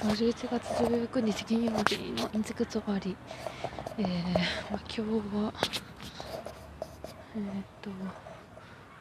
[0.00, 3.14] 11月19日金曜日の日月終わり、
[3.98, 4.06] えー
[4.72, 5.00] まあ、今日
[5.36, 5.52] は、
[7.36, 7.90] えー、っと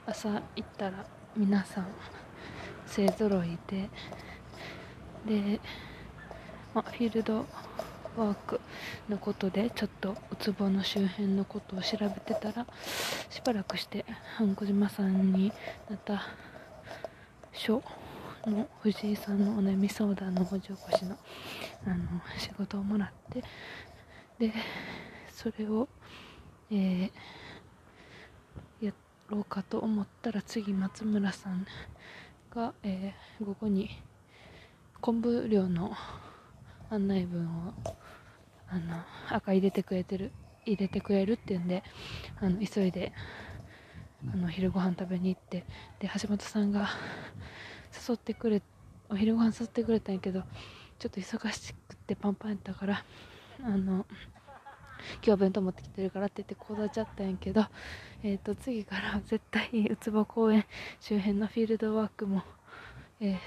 [0.05, 1.05] 朝行ったら
[1.37, 1.87] 皆さん
[2.85, 3.89] 勢ぞろいで
[5.25, 5.61] で、
[6.73, 7.45] まあ、フィールド
[8.17, 8.59] ワーク
[9.07, 12.67] のことでちょっとウツボの周辺のことを調べてたら
[13.29, 14.03] しばらくして
[14.37, 15.53] 小島さんに
[15.89, 16.23] また
[17.53, 17.81] 書
[18.45, 21.17] の藤井さんのお悩み相談の文字起こしの
[21.85, 21.97] あの
[22.37, 23.43] 仕事をもらって
[24.37, 24.53] で
[25.33, 25.87] それを、
[26.71, 27.11] えー、
[28.85, 28.93] や
[29.29, 31.65] ろうかと思ったら次松村さん
[32.53, 33.89] が、えー、午後に
[35.01, 35.91] 昆布漁の
[36.89, 37.73] 案内文を
[38.69, 40.31] あの赤入れてくれてる
[40.65, 41.83] 入れてくれるっていうんで
[42.39, 43.13] あの急いで
[44.31, 45.65] あの昼ご飯食べに行って
[45.99, 46.89] で橋本さんが
[48.07, 48.61] 誘ってくれ
[49.09, 50.43] お昼ご飯誘ってくれたんやけど
[50.99, 53.03] ちょっと忙しくてパンパンやったから
[53.63, 54.05] あの
[55.15, 57.65] 今日は弁当持ってきてるからって言ってこうなっちゃったんやけど、
[58.23, 60.65] えー、と次から絶対ウツボ公園
[60.99, 62.43] 周辺のフィールドワークも、
[63.21, 63.37] えー、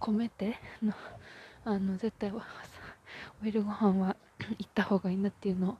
[0.00, 0.92] 込めての
[1.64, 2.42] あの絶対お
[3.44, 4.16] 昼ご飯は
[4.58, 5.76] 行った方がいいなっていうのを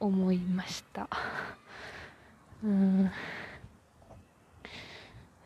[0.00, 1.08] 思いました。
[2.64, 3.10] うん。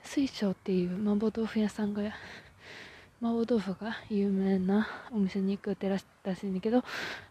[0.07, 6.05] 水晶っていう麻婆豆腐屋さんが麻婆豆腐が有名なお店に行くってらし
[6.43, 6.83] いんだけど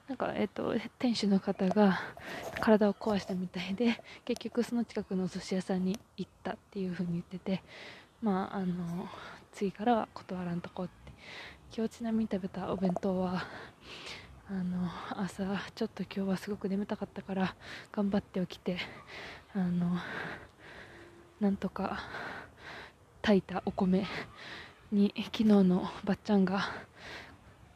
[0.07, 1.99] なんか、えっと、店主の方が
[2.59, 7.63] 体を壊したみたいで結局その近くのお寿司屋さんに行ったっていう風に言ってて
[8.21, 9.07] まああの
[9.51, 11.05] 次からは断らんとこって。
[11.77, 13.43] 今日ちなみに食べたお弁当は
[14.47, 14.89] あの
[15.21, 15.43] 朝
[15.75, 17.53] ちょっと今日はすごく眠たかったから
[17.91, 18.77] 頑張って起きて
[19.53, 19.97] あの
[21.41, 21.99] なんとか
[23.25, 24.05] 炊いたお米
[24.91, 26.63] に昨日のばっちゃんが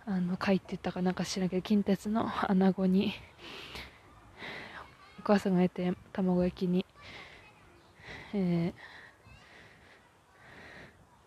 [0.05, 3.13] あの書いてたかなんか知らんけど近鉄の穴子に
[5.17, 6.85] お母さんが焼いて卵焼きに、
[8.35, 8.73] えー、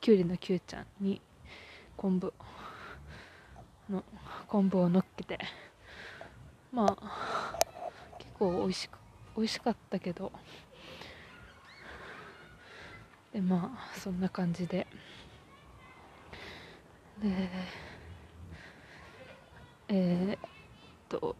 [0.00, 1.21] きゅうりのきゅうちゃんに
[1.97, 2.32] 昆布
[3.91, 4.05] の
[4.47, 5.37] 昆布をのっけて
[6.72, 7.56] まあ
[8.21, 8.99] 結構美味しく
[9.37, 10.31] 美味しかったけど
[13.32, 14.87] でまあそんな感じで。
[17.22, 17.48] で
[19.88, 20.50] えー、っ
[21.09, 21.37] と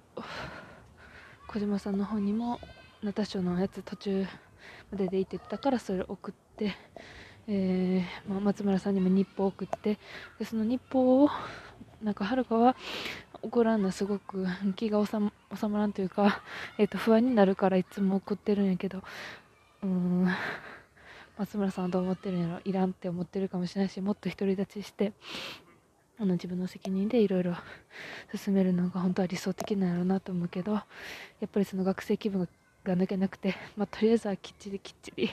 [1.47, 2.61] 小島さんの方にも
[3.03, 4.27] ナタ賞のやつ途中
[4.91, 6.75] まででいってたからそれ送って、
[7.49, 9.99] えーまあ、松村さんにも日報を送って
[10.39, 11.31] でその日報を
[12.03, 12.77] なんかはるかは
[13.43, 15.19] 怒らんのすごく気が収
[15.69, 16.43] まらんというか、
[16.79, 19.03] えー、と不安になるからいつも送ってるんやけど
[19.83, 20.29] うん。
[21.39, 22.61] 松村さんはどう思ってるんやろ？
[22.65, 25.13] いらんって思ってるかもしれないしもっと独り立ちして
[26.19, 27.57] あの自分の責任でいろいろ
[28.37, 30.85] 進めるのが本当は理想的なんやろうなと思うけどや
[31.47, 32.49] っぱりその学生気分
[32.85, 35.31] が抜けなくて、まあ、とりあえずはきっちりきっちり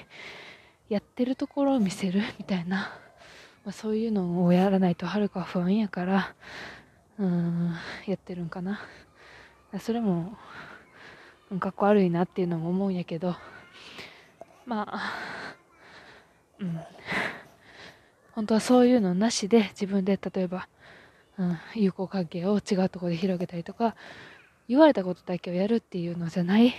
[0.87, 2.77] やってるところを見せるみたいな、
[3.65, 6.33] まあ、そういうのをやらないとはるかは不安やから
[7.19, 7.73] うん
[8.07, 8.79] やってるんかな。
[9.79, 10.35] それも
[11.59, 13.35] かっこ悪いなっていうのも思うんやけど
[14.65, 15.55] まあ
[16.59, 16.79] うん、
[18.31, 20.67] 本当はそういうのなしで自分で例えば、
[21.37, 23.95] うん、友好関係を違うところで広げたりとか
[24.67, 26.73] 言われたことだけをやるっていうのじゃない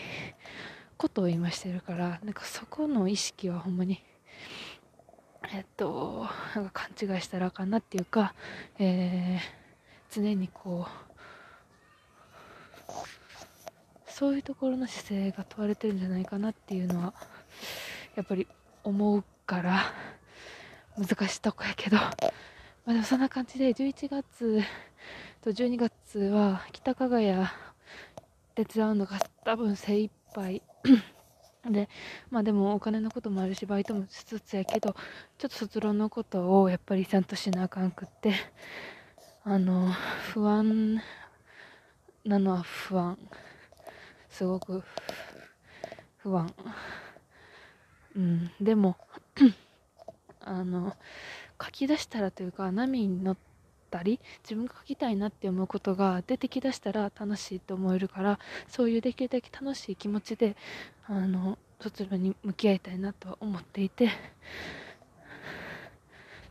[0.96, 4.02] ことを今してるからなんかそこの意識はほんまに
[5.52, 8.34] えっとなんか勘違いしたらあかんなっていうか、
[8.78, 11.10] えー、常にこう
[14.06, 17.14] そういうところの姿勢が問われてるんじゃないかなっていうのは
[18.14, 18.46] やっぱり
[18.84, 19.82] 思うから
[20.96, 22.04] 難しいとこやけど、ま
[22.86, 24.62] あ、でもそんな感じで11月
[25.42, 27.52] と12月は北加賀屋
[28.54, 30.62] 手伝うのが多分精一杯。
[31.68, 31.88] で
[32.30, 34.94] まあでもお金のこともあるしバイトもしつつやけど
[35.36, 38.32] ちょっと卒論のことをやっぱりちゃんとしなあかんくって
[39.44, 39.90] あの
[40.32, 41.02] 不安
[42.24, 43.18] なのは不安。
[44.30, 44.84] すごく
[46.18, 46.54] 不安。
[48.14, 48.50] うん。
[48.60, 48.96] でも
[50.40, 50.96] あの
[51.62, 53.36] 書き出したらというか波に乗っ
[53.90, 58.38] たり自分が書きたいなって思うことが出てきだしたら楽しいと思えるから
[58.68, 60.56] そういうできるだけ楽しい気持ちで
[61.06, 64.10] あの卒論に向き合いたいなとは思っていて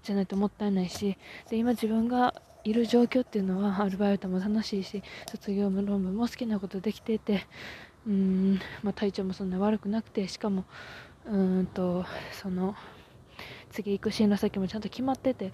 [0.03, 1.17] じゃないともったいないし
[1.49, 2.33] で今自分が
[2.63, 7.45] いる状況っていうのはアルバイトも楽しいし卒業論文も好きなことできていて
[8.07, 10.65] うん、まあ、体調もそんな悪くなくてしかも
[11.25, 12.75] うんとその
[13.69, 15.51] 次行く進路先もちゃんと決まってて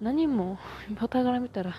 [0.00, 0.58] 何も
[0.96, 1.74] 傍から見たら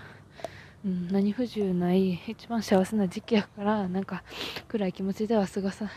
[0.84, 4.24] うん、何不自由ない一番幸せな時期やからなんか
[4.68, 5.88] 暗い気持ちでは過ごさ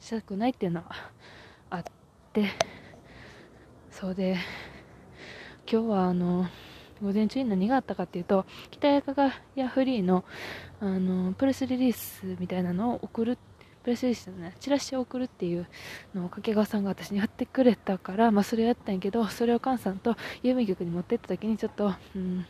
[0.00, 0.86] したくないっていうのは
[1.68, 1.84] あっ
[2.32, 2.46] て
[3.90, 4.38] そうで
[5.70, 6.46] 今日はあの
[7.02, 10.24] 午前中に何があったかっていうと北谷やフリーの
[10.80, 13.49] あのプレスリリースみたいなのを送るプレ
[13.96, 14.54] スリリースのね。
[14.60, 15.66] チラシを送るっていう
[16.14, 22.46] のを掛川さんが私にやってくれたから、まあ、それやったんやけどそれを菅さんと郵便局に持ってった時にちょっと、うん、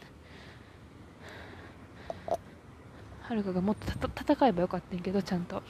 [3.22, 5.62] はるかがもっと戦えばよかったんやけどちゃんと。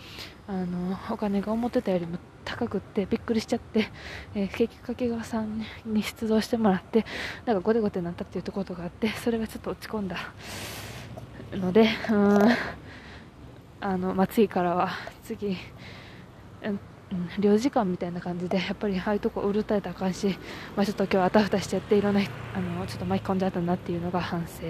[0.48, 3.88] あのお金が思ってたよりも高くってびっくりしちゃって、
[4.34, 7.04] えー、結局掛川さんに出動してもらって
[7.46, 10.16] なんかゴテゴテになったっていうとことがあってそれがちょっと落ち込んだ
[11.52, 12.38] のでうん。
[13.80, 14.90] あの、まあ、次からは
[15.24, 15.56] 次、
[16.62, 16.80] うん
[17.40, 20.28] 領事館みたいな感じでやっぱりああいうとこうるたえたらあかんし、
[20.76, 24.62] まあ、ちょっと今日あたふたしちゃっていろんなあのちょっと巻き込んじゃったなっていうのが反省。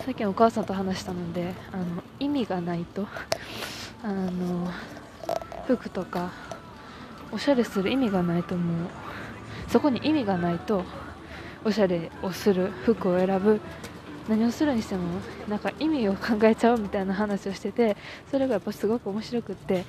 [0.00, 1.84] 最近お母さんと話したのであの
[2.20, 3.06] 意味がないと
[4.04, 4.70] あの
[5.66, 6.30] 服とか
[7.32, 8.88] おしゃれする意味がないと思う
[9.68, 10.84] そこに意味がないと
[11.64, 13.60] おしゃれをする服を選ぶ
[14.28, 17.96] 何をするにしてもなんか意味を考えちゃうみたいな話をしてて
[18.30, 19.84] それがやっぱすごく面白くって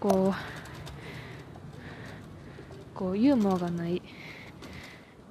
[0.00, 0.34] こう
[2.94, 4.02] こうユーモアがない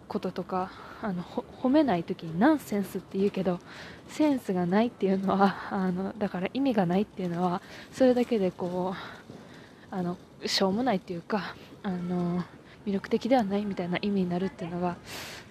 [0.08, 0.72] こととか
[1.02, 3.60] あの褒めない時にナンセンスって言うけど
[4.08, 7.62] センスがないっていうのはあのだから意味がないっていうのは
[7.92, 8.94] それだけでこ
[9.92, 12.44] うあのしょうもないっていうかあの
[12.86, 14.98] 魅力的ではないみたいな意味になるっていうのが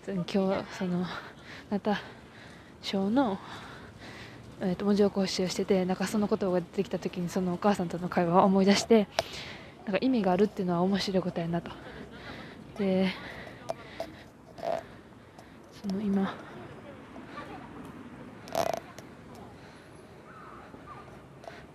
[0.06, 1.04] 今日その
[1.70, 2.00] また
[2.82, 3.38] 小の、
[4.60, 9.06] えー、と文字起こしをしててなんかその言葉が出てきた時にそのお母さんとの会話を思い出して
[9.84, 11.70] なんか意味があるっていうのは面白いことやなと。
[12.78, 13.10] で
[15.80, 16.34] その今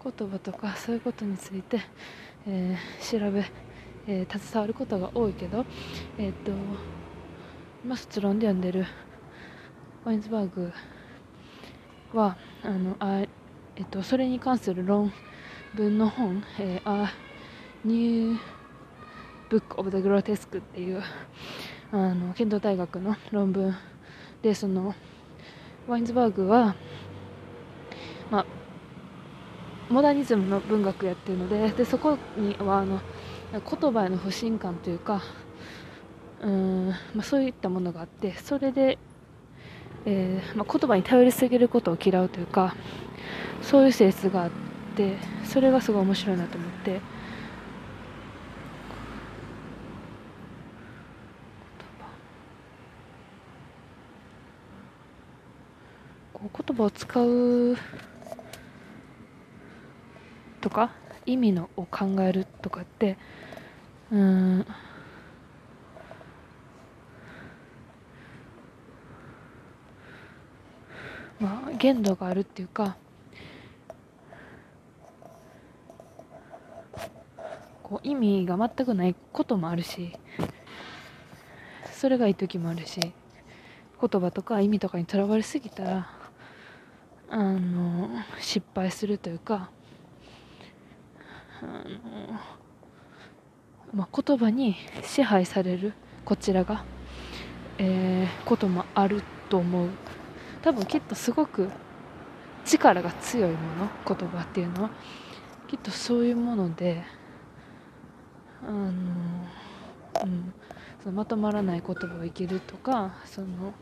[0.03, 1.81] 言葉とかそういうことについて、
[2.47, 3.43] えー、調べ、
[4.07, 5.65] えー、携わることが多いけど、
[6.17, 6.51] えーと、
[7.83, 8.85] 今卒論で読んでる
[10.03, 10.71] ワインズバーグ
[12.13, 15.11] はあのあ、えーと、それに関する論
[15.73, 17.09] 文の本「えー、A
[17.83, 18.37] New
[19.49, 21.01] Book of the Grotesque」っていう
[21.91, 23.75] あのケント大学の論文
[24.41, 24.93] でその
[25.87, 26.75] ワインズバーグは、
[28.29, 28.45] まあ、
[29.89, 33.01] モダニズムの文学やってるのででそこにはあの
[33.51, 35.21] 言葉への不信感というか
[36.41, 38.97] うん、まあ、そういったものがあってそれで、
[40.05, 42.75] えー、まあ、言葉に頼りすぎることを嫌うというか
[43.61, 44.49] そういう性質があっ
[44.95, 47.01] てそれがすごい面白いなと思って。
[56.67, 57.75] 言葉を使う
[60.61, 60.91] とか？
[61.25, 63.17] 意味のを考えるとかって
[64.11, 64.65] うん。
[71.39, 72.95] まあ限度があるっていうか
[77.83, 80.13] こう意味が全くないこともあるし
[81.91, 86.09] それがいい時もあるし言葉とか意味とかにとらわれすぎたら
[87.29, 89.69] あの失敗するというか
[91.61, 92.39] あの、
[93.93, 95.93] まあ、言葉に支配される
[96.23, 96.83] こちらが、
[97.77, 99.89] えー、こともあると思う。
[100.61, 101.69] 多分きっとすごく
[102.65, 104.89] 力が強いもの言葉っていうのは。
[105.67, 107.03] きっとそういうもので
[108.63, 108.91] あの、う
[110.27, 110.53] ん、
[111.01, 113.73] そのまとまらない言葉を生きるとかその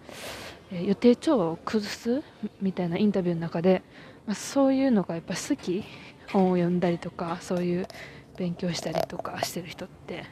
[0.71, 2.23] え予定調和を崩す
[2.61, 3.83] みたいなインタビューの中で、
[4.25, 5.83] まあ、そういうのがやっぱ好き
[6.33, 7.87] 本を読んだりとかそういう
[8.35, 10.25] 勉強したりとかしてる人って。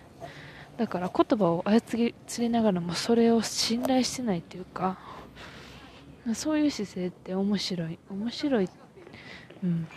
[0.78, 4.98] だから言葉を操りながらもそれを信頼してないっていうか
[6.34, 8.00] そういう姿勢って面白い。
[8.10, 8.70] 面白い。
[9.64, 9.88] うん。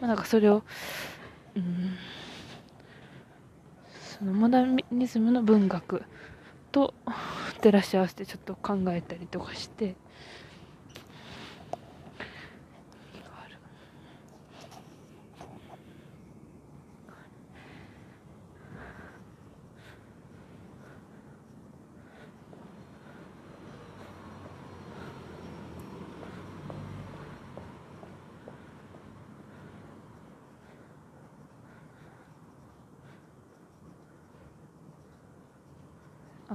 [0.00, 0.64] まあなんかそれを
[1.54, 1.96] うん。
[4.18, 6.02] そのモダニズムの文学
[6.72, 6.94] と
[7.60, 9.94] 照らし合わせてちょっと考えたりとかして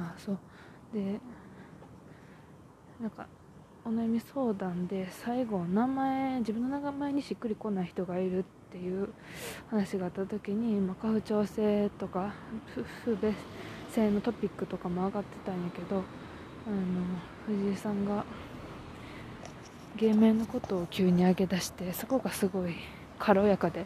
[0.02, 0.40] あそう。
[0.94, 1.20] で
[3.00, 3.26] なんか
[3.84, 9.10] お悩み相談で最後名前自分の名前にしっくりこない人がいるっていう
[9.70, 12.34] 話があった時に、まあ、家父長制とか
[13.06, 13.36] 夫婦別
[13.96, 18.24] 姓のトピックとかも上がってたんやけどあの藤井さんが
[19.96, 22.76] 芸名のことを急に上げ出してそこがすごい
[23.20, 23.86] 軽やかで、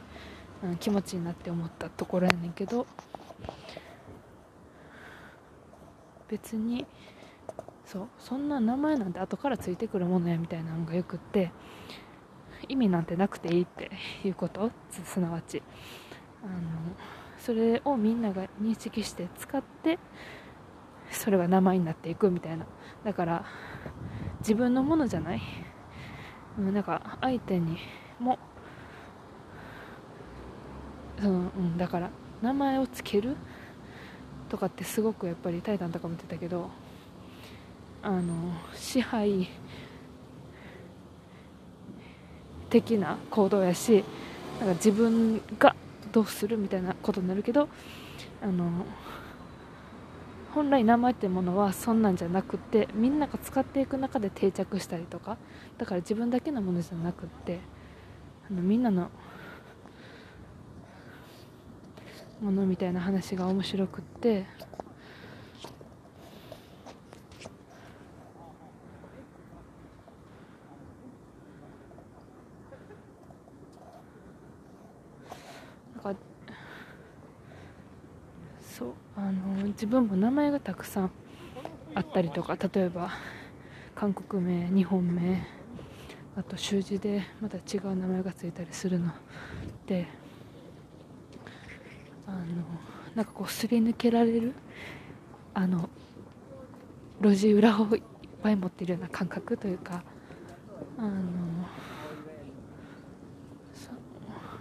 [0.63, 2.86] うん、気持ちいいなって思ったところやねんけど
[6.29, 6.86] 別に
[7.86, 11.51] そうそんな名前なんて後からついてくるものやみたいなのがよくって
[12.67, 13.91] 意味なんてなくていいって
[14.24, 14.72] いうこと？
[14.89, 15.62] すなわち。
[16.44, 16.53] あの
[17.38, 20.00] それをみんなが認識して使って
[21.12, 22.65] それが名前になっていくみたいな。
[23.03, 23.46] だから
[24.39, 25.41] 自分のものじゃない、
[26.58, 27.77] うん、なんか相手に
[28.20, 28.39] も
[31.20, 32.10] その、うん、だから
[32.41, 33.36] 名前をつける
[34.50, 36.70] とかってすごくやっぱりタイタンとかも言ってたけど
[38.02, 39.50] あの支配
[42.70, 44.04] 的な行動やし
[44.60, 45.75] なんか自分が
[46.12, 47.68] どうするみたいなことになるけど
[48.42, 48.86] あの
[50.54, 55.38] 本来名前ってものはそんなんじゃなくてみんなが使っていく中で定着したりとか
[55.78, 57.60] だから自分だけのものじゃなくって
[58.50, 59.10] あのみんなの
[62.46, 64.46] ものみたいな話が面白くって。
[75.96, 76.20] なんか
[78.62, 81.12] そうあの自分も名前がたくさん
[81.96, 83.10] あったりとか例えば
[83.96, 85.48] 韓国名日本名
[86.38, 89.12] あと習字でまた違う名前がついたりするの
[89.88, 90.06] で
[92.27, 92.38] あの
[93.15, 94.53] なんかこうすり抜けられる
[95.53, 95.89] あの
[97.22, 98.01] 路地裏をいっ
[98.44, 100.03] ぱい持ってるような感覚というか
[100.98, 101.12] あの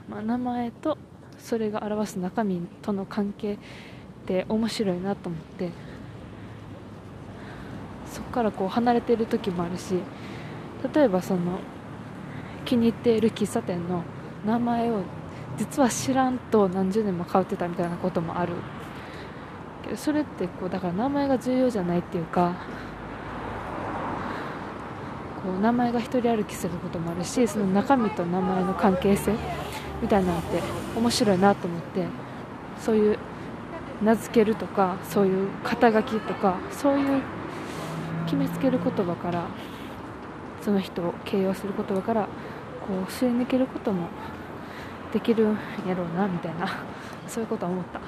[0.09, 0.99] まあ、名前と
[1.39, 3.59] それが表す中身との関係っ
[4.27, 5.71] て面白いなと思って
[8.07, 9.95] そこからこう離れてる時もあるし
[10.95, 11.59] 例えばその
[12.65, 14.03] 気に入っている喫茶店の
[14.47, 15.03] 名前を
[15.57, 18.55] 実は知らんと何十年も通ってたみたいなこともある。
[19.85, 22.55] けどそれってこうだから名前が重要じゃないっていうか
[25.43, 29.35] こう名前が一人歩きすることもあるしその中身と名前の関係性
[30.01, 30.63] みたいなのって
[30.97, 32.07] 面白いなと思って
[32.81, 33.19] そういう
[34.03, 37.23] 名付けるとかそういう肩書きとかそういう
[38.25, 39.47] 決めつける言葉から
[40.63, 44.09] その人を形容する言葉からこうすり抜けることも
[45.15, 45.57] できるん
[45.87, 46.67] やろうなみたいな
[47.29, 48.01] そういうことは思った。